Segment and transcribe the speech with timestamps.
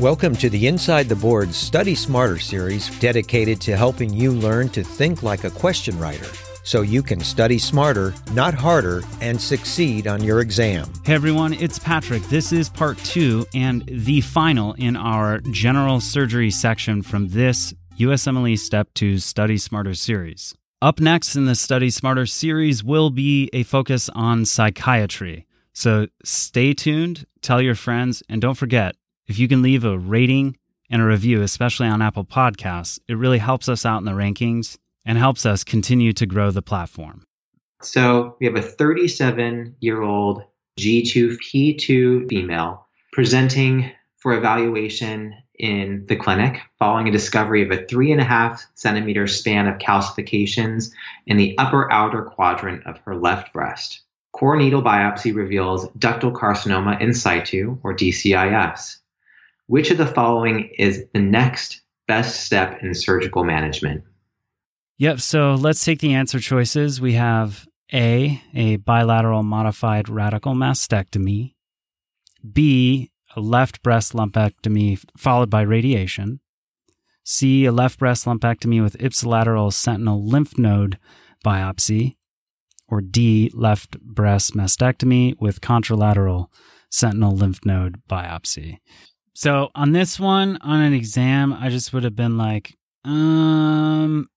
[0.00, 4.82] Welcome to the Inside the Board Study Smarter series dedicated to helping you learn to
[4.82, 6.26] think like a question writer
[6.62, 10.90] so you can study smarter, not harder, and succeed on your exam.
[11.04, 12.22] Hey everyone, it's Patrick.
[12.30, 18.58] This is part two and the final in our general surgery section from this USMLE
[18.58, 20.54] Step 2 Study Smarter series.
[20.80, 25.46] Up next in the Study Smarter series will be a focus on psychiatry.
[25.74, 28.96] So stay tuned, tell your friends, and don't forget
[29.30, 30.56] if you can leave a rating
[30.90, 34.76] and a review, especially on Apple Podcasts, it really helps us out in the rankings
[35.04, 37.22] and helps us continue to grow the platform.
[37.80, 40.42] So we have a 37 year old
[40.80, 48.20] G2P2 female presenting for evaluation in the clinic following a discovery of a three and
[48.20, 50.90] a half centimeter span of calcifications
[51.26, 54.02] in the upper outer quadrant of her left breast.
[54.32, 58.99] Core needle biopsy reveals ductal carcinoma in situ, or DCIS.
[59.70, 64.02] Which of the following is the next best step in surgical management?
[64.98, 65.20] Yep.
[65.20, 67.00] So let's take the answer choices.
[67.00, 71.54] We have A, a bilateral modified radical mastectomy,
[72.52, 76.40] B, a left breast lumpectomy followed by radiation,
[77.22, 80.98] C, a left breast lumpectomy with ipsilateral sentinel lymph node
[81.46, 82.16] biopsy,
[82.88, 86.48] or D, left breast mastectomy with contralateral
[86.90, 88.78] sentinel lymph node biopsy.
[89.40, 94.28] So on this one, on an exam, I just would have been like, um,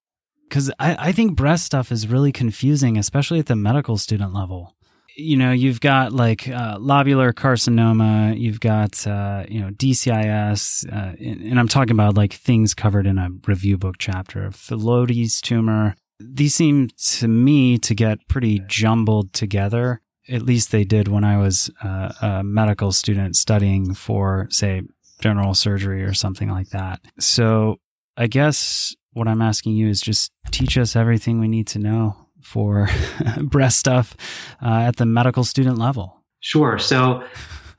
[0.47, 4.77] because I, I think breast stuff is really confusing, especially at the medical student level.
[5.17, 11.15] You know, you've got like uh, lobular carcinoma, you've got, uh, you know, DCIS, uh,
[11.19, 14.51] and, and, I'm talking about like things covered in a review book chapter.
[14.51, 15.97] Phyllodes tumor.
[16.21, 16.87] These seem
[17.17, 19.99] to me to get pretty jumbled together.
[20.29, 24.83] At least they did when I was uh, a medical student studying for, say,
[25.19, 27.01] general surgery or something like that.
[27.19, 27.79] So
[28.17, 32.15] I guess what I'm asking you is just teach us everything we need to know
[32.41, 32.89] for
[33.41, 34.15] breast stuff
[34.61, 36.21] uh, at the medical student level.
[36.41, 36.77] Sure.
[36.77, 37.23] So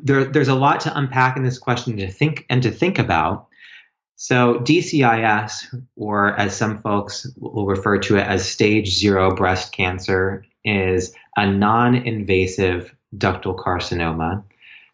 [0.02, 3.48] there, there's a lot to unpack in this question to think and to think about.
[4.16, 10.44] So DCIS, or as some folks will refer to it as stage zero breast cancer,
[10.64, 14.42] is a non-invasive ductal carcinoma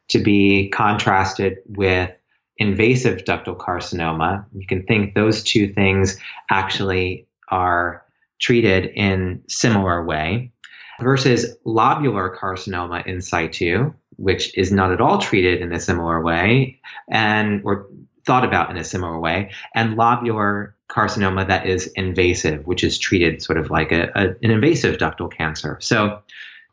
[0.09, 2.11] to be contrasted with
[2.59, 4.45] invasive ductal carcinoma.
[4.55, 6.19] You can think those two things
[6.51, 8.05] actually are
[8.39, 10.53] treated in similar way
[11.01, 16.79] versus lobular carcinoma in situ, which is not at all treated in a similar way
[17.11, 17.87] and or
[18.27, 23.43] thought about in a similar way, and lobular carcinoma that is invasive, which is treated
[23.43, 25.79] sort of like a, a, an invasive ductal cancer.
[25.81, 26.21] So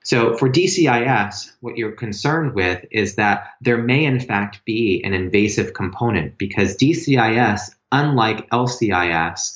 [0.08, 5.14] so for DCIS, what you're concerned with is that there may in fact be an
[5.14, 9.54] invasive component because DCIS, unlike LCIS,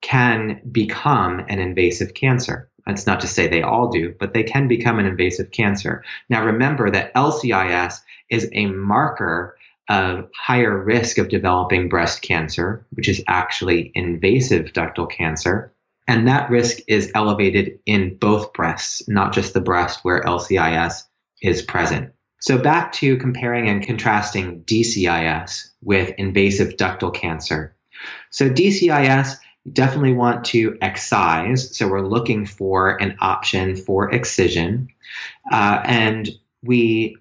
[0.00, 2.68] can become an invasive cancer.
[2.86, 6.04] That's not to say they all do, but they can become an invasive cancer.
[6.28, 9.57] Now remember that LCIS is a marker
[9.88, 15.72] of higher risk of developing breast cancer, which is actually invasive ductal cancer.
[16.06, 21.04] And that risk is elevated in both breasts, not just the breast where LCIS
[21.42, 22.12] is present.
[22.40, 27.74] So back to comparing and contrasting DCIS with invasive ductal cancer.
[28.30, 29.36] So DCIS
[29.72, 31.76] definitely want to excise.
[31.76, 34.88] So we're looking for an option for excision.
[35.50, 36.30] Uh, and
[36.62, 37.16] we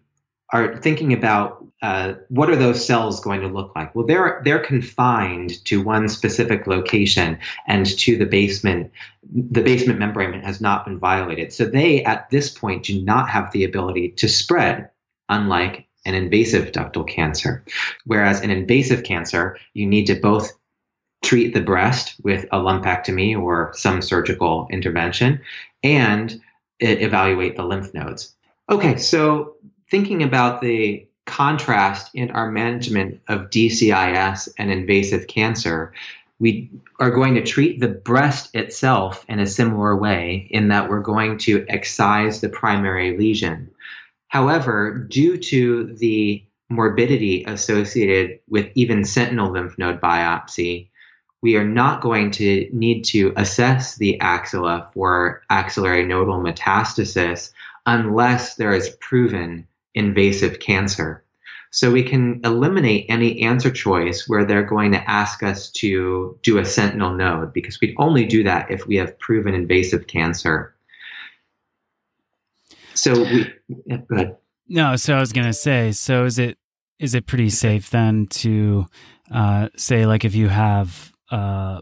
[0.54, 3.94] are thinking about uh, what are those cells going to look like?
[3.94, 8.92] Well, they're they're confined to one specific location and to the basement.
[9.32, 13.52] The basement membrane has not been violated, so they at this point do not have
[13.52, 14.90] the ability to spread,
[15.30, 17.64] unlike an invasive ductal cancer.
[18.06, 20.52] Whereas an invasive cancer, you need to both
[21.24, 25.42] treat the breast with a lumpectomy or some surgical intervention
[25.84, 26.42] and
[26.80, 28.34] evaluate the lymph nodes.
[28.70, 29.56] Okay, so
[29.90, 35.94] thinking about the contrast in our management of DCIS and invasive cancer,
[36.40, 41.02] we are going to treat the breast itself in a similar way in that we're
[41.02, 43.70] going to excise the primary lesion.
[44.30, 50.90] However, due to the morbidity associated with even sentinel lymph node biopsy,
[51.42, 57.52] we are not going to need to assess the axilla for axillary nodal metastasis
[57.86, 61.24] unless there is proven invasive cancer.
[61.72, 66.60] So we can eliminate any answer choice where they're going to ask us to do
[66.60, 70.74] a sentinel node because we'd only do that if we have proven invasive cancer.
[72.94, 73.54] So we,
[73.86, 74.38] yeah, go ahead.
[74.70, 76.58] No, so I was going to say, so is it
[77.00, 78.86] is it pretty safe then to
[79.32, 81.82] uh, say, like, if you have uh,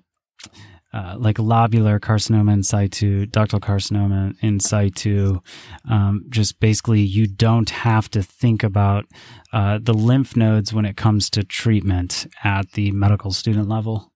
[0.95, 5.42] uh, like lobular carcinoma in situ, ductal carcinoma in situ,
[5.89, 9.06] um, just basically you don't have to think about
[9.51, 14.13] uh, the lymph nodes when it comes to treatment at the medical student level?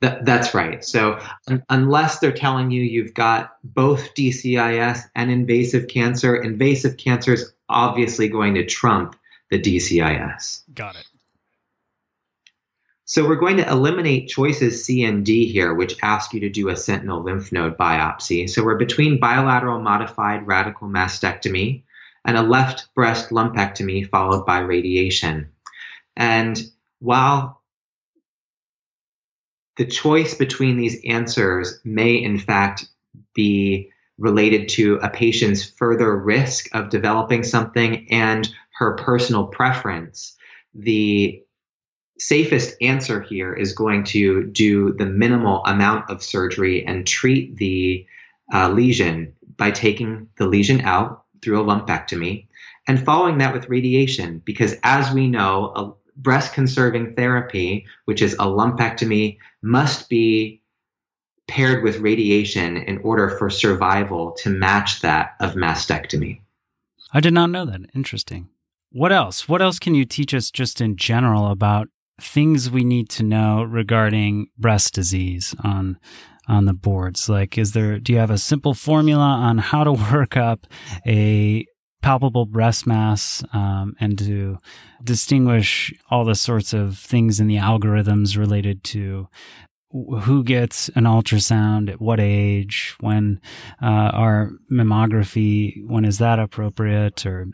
[0.00, 0.84] That, that's right.
[0.84, 7.34] So, un- unless they're telling you you've got both DCIS and invasive cancer, invasive cancer
[7.34, 9.16] is obviously going to trump
[9.50, 10.62] the DCIS.
[10.72, 11.09] Got it.
[13.10, 16.68] So we're going to eliminate choices C and D here, which ask you to do
[16.68, 18.48] a sentinel lymph node biopsy.
[18.48, 21.82] So we're between bilateral modified radical mastectomy
[22.24, 25.48] and a left breast lumpectomy followed by radiation.
[26.14, 26.62] And
[27.00, 27.60] while
[29.76, 32.86] the choice between these answers may in fact
[33.34, 38.48] be related to a patient's further risk of developing something and
[38.78, 40.36] her personal preference,
[40.76, 41.42] the
[42.20, 48.06] safest answer here is going to do the minimal amount of surgery and treat the
[48.52, 52.46] uh, lesion by taking the lesion out through a lumpectomy
[52.86, 54.40] and following that with radiation.
[54.44, 60.62] Because as we know, a breast conserving therapy, which is a lumpectomy, must be
[61.48, 66.40] paired with radiation in order for survival to match that of mastectomy.
[67.12, 67.80] I did not know that.
[67.94, 68.50] Interesting.
[68.92, 69.48] What else?
[69.48, 71.88] What else can you teach us just in general about
[72.22, 75.98] things we need to know regarding breast disease on
[76.48, 77.28] on the boards?
[77.28, 77.98] Like, is there?
[77.98, 80.66] Do you have a simple formula on how to work up
[81.06, 81.66] a
[82.02, 84.58] palpable breast mass um, and to
[85.04, 89.28] distinguish all the sorts of things in the algorithms related to
[89.90, 93.40] who gets an ultrasound at what age when
[93.82, 97.46] uh, our mammography when is that appropriate or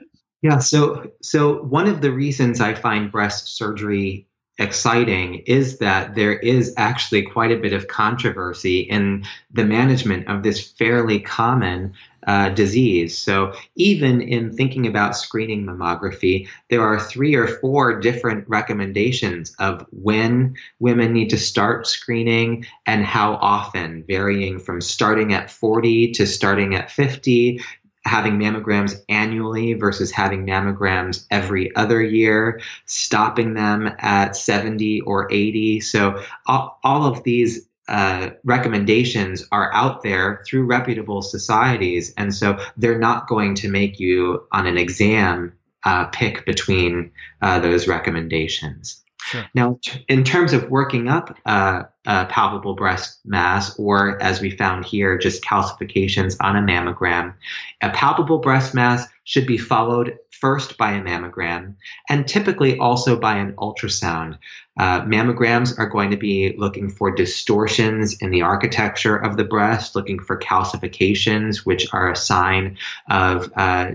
[0.42, 4.25] yeah so so one of the reasons i find breast surgery
[4.58, 10.42] exciting is that there is actually quite a bit of controversy in the management of
[10.42, 11.92] this fairly common
[12.26, 13.16] uh, disease.
[13.16, 19.86] So, even in thinking about screening mammography, there are three or four different recommendations of
[19.92, 26.26] when women need to start screening and how often, varying from starting at 40 to
[26.26, 27.62] starting at 50,
[28.06, 35.80] having mammograms annually versus having mammograms every other year, stopping them at 70 or 80.
[35.80, 42.12] So, all, all of these uh, recommendations are out there through reputable societies.
[42.16, 45.52] And so they're not going to make you on an exam
[45.84, 47.12] uh, pick between
[47.42, 49.04] uh, those recommendations.
[49.26, 49.44] Sure.
[49.54, 54.84] Now, in terms of working up uh, a palpable breast mass, or as we found
[54.84, 57.34] here, just calcifications on a mammogram,
[57.82, 61.74] a palpable breast mass should be followed first by a mammogram
[62.08, 64.38] and typically also by an ultrasound.
[64.78, 69.96] Uh, mammograms are going to be looking for distortions in the architecture of the breast,
[69.96, 72.78] looking for calcifications, which are a sign
[73.10, 73.90] of uh,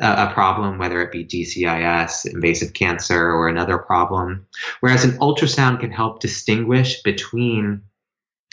[0.00, 4.46] a problem, whether it be DCIS, invasive cancer, or another problem.
[4.80, 7.82] Whereas an ultrasound can help distinguish between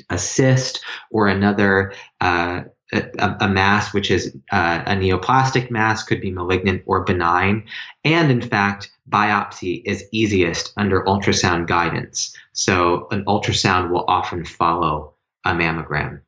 [0.09, 6.21] a cyst or another uh, a, a, mass, which is uh, a neoplastic mass, could
[6.21, 7.65] be malignant or benign.
[8.03, 12.35] And in fact, biopsy is easiest under ultrasound guidance.
[12.53, 15.13] So an ultrasound will often follow
[15.45, 16.21] a mammogram.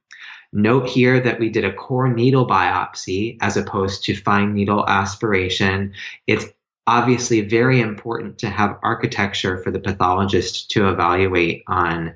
[0.54, 5.94] Note here that we did a core needle biopsy as opposed to fine needle aspiration.
[6.26, 6.46] It's
[6.88, 12.14] obviously very important to have architecture for the pathologist to evaluate on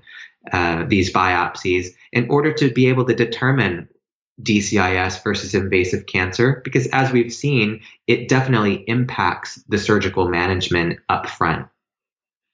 [0.52, 3.88] uh, these biopsies in order to be able to determine
[4.42, 11.28] DCIS versus invasive cancer, because as we've seen, it definitely impacts the surgical management up
[11.28, 11.68] front.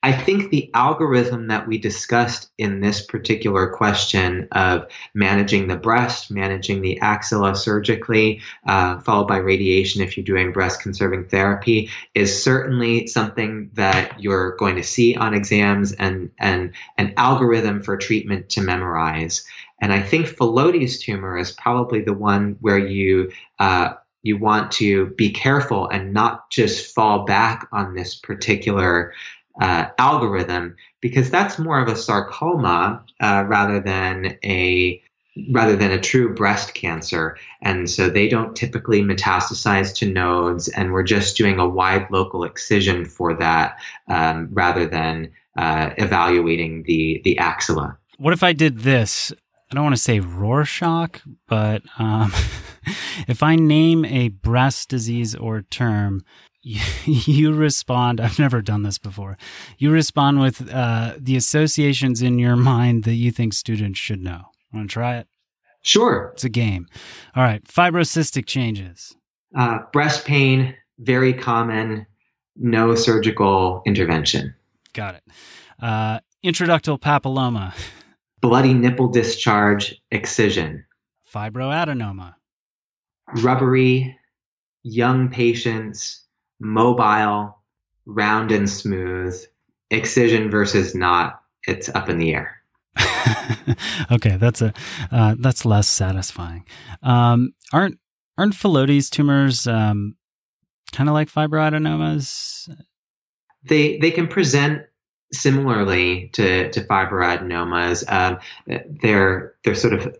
[0.08, 6.32] I think the algorithm that we discussed in this particular question of managing the breast,
[6.32, 12.42] managing the axilla surgically, uh, followed by radiation if you're doing breast conserving therapy, is
[12.42, 18.48] certainly something that you're going to see on exams and, and an algorithm for treatment
[18.52, 19.46] to memorize.
[19.82, 23.96] And I think Phyllodes tumor is probably the one where you uh,
[24.28, 29.14] you want to be careful and not just fall back on this particular
[29.60, 35.02] uh, algorithm because that's more of a sarcoma uh, rather than a
[35.52, 37.38] rather than a true breast cancer.
[37.62, 42.44] And so they don't typically metastasize to nodes, and we're just doing a wide local
[42.44, 47.98] excision for that um, rather than uh, evaluating the the axilla.
[48.18, 49.32] What if I did this?
[49.70, 52.32] I don't want to say Rorschach, but um,
[53.28, 56.24] if I name a breast disease or term,
[56.68, 58.20] you, you, respond.
[58.20, 59.38] I've never done this before.
[59.78, 64.50] You respond with uh, the associations in your mind that you think students should know.
[64.74, 65.28] Want to try it?
[65.82, 66.32] Sure.
[66.34, 66.88] It's a game.
[67.36, 67.64] All right.
[67.64, 69.16] Fibrocystic changes.
[69.56, 72.06] Uh, breast pain, very common.
[72.58, 74.54] No surgical intervention.
[74.94, 75.24] Got it.
[75.82, 77.74] Uh, intraductal papilloma.
[78.42, 80.86] bloody nipple discharge excision,
[81.34, 82.36] fibroadenoma,
[83.38, 84.18] rubbery,
[84.84, 86.27] young patients,
[86.60, 87.58] mobile,
[88.06, 89.40] round and smooth,
[89.90, 92.62] excision versus not, it's up in the air.
[94.12, 94.74] okay, that's a
[95.12, 96.66] uh, that's less satisfying.
[97.04, 98.00] Um, aren't
[98.38, 100.16] aren't Phyllodes tumors um,
[100.92, 102.74] kind of like fibroadenomas?
[103.64, 104.82] They they can present
[105.32, 108.40] similarly to, to fibroadenomas, um,
[109.02, 110.16] they're, they're sort of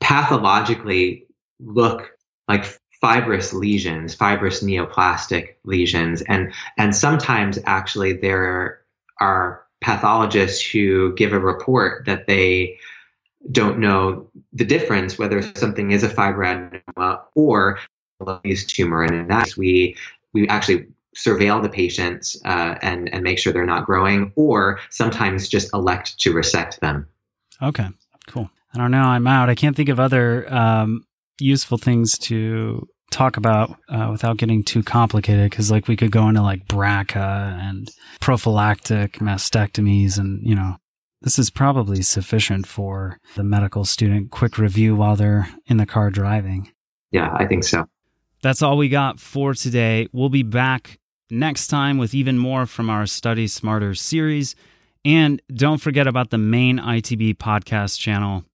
[0.00, 1.26] pathologically
[1.58, 2.10] look
[2.48, 6.22] like fibrous lesions, fibrous neoplastic lesions.
[6.22, 8.80] And, and sometimes actually there
[9.20, 12.78] are pathologists who give a report that they
[13.50, 17.78] don't know the difference whether something is a fibroadenoma or
[18.26, 19.02] a tumor.
[19.02, 19.96] And in that we
[20.32, 25.48] we actually surveil the patients uh, and and make sure they're not growing, or sometimes
[25.48, 27.06] just elect to resect them.
[27.62, 27.88] Okay,
[28.26, 28.50] cool.
[28.74, 29.02] I don't know.
[29.02, 29.48] I'm out.
[29.48, 31.04] I can't think of other um,
[31.40, 36.28] useful things to talk about uh, without getting too complicated because like we could go
[36.28, 40.76] into like BRCA and prophylactic mastectomies and you know
[41.22, 46.08] this is probably sufficient for the medical student quick review while they're in the car
[46.08, 46.70] driving
[47.10, 47.84] yeah i think so
[48.42, 52.90] that's all we got for today we'll be back next time with even more from
[52.90, 54.54] our Study Smarter series.
[55.04, 58.44] And don't forget about the main ITB podcast channel.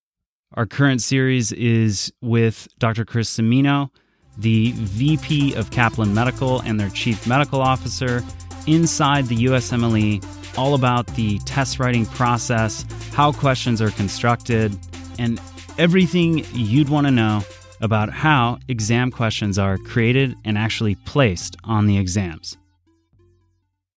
[0.54, 3.04] Our current series is with Dr.
[3.04, 3.90] Chris Semino,
[4.38, 8.22] the VP of Kaplan Medical and their Chief Medical Officer,
[8.66, 10.24] inside the USMLE,
[10.56, 14.78] all about the test writing process, how questions are constructed,
[15.18, 15.40] and
[15.78, 17.42] everything you'd want to know
[17.80, 22.56] about how exam questions are created and actually placed on the exams.